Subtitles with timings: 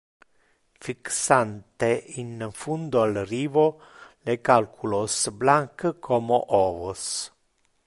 [0.83, 1.89] Fixante
[2.21, 3.67] in fundo al rivo
[4.25, 7.05] le calculos blanc como ovos.